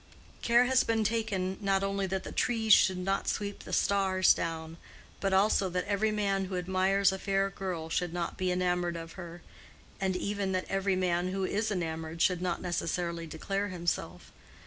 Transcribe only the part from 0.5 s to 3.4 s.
has been taken not only that the trees should not